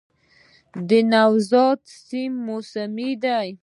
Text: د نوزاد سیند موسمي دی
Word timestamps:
د 0.87 0.89
نوزاد 1.11 1.79
سیند 2.05 2.37
موسمي 2.47 3.11
دی 3.23 3.49